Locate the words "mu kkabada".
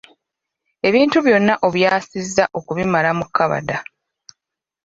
3.17-3.77